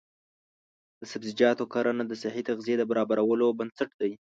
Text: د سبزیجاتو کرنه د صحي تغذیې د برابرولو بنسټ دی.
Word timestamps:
د 0.99 1.01
سبزیجاتو 1.11 1.63
کرنه 1.73 2.03
د 2.07 2.13
صحي 2.21 2.41
تغذیې 2.49 2.75
د 2.77 2.83
برابرولو 2.89 3.45
بنسټ 3.59 3.89
دی. 4.01 4.11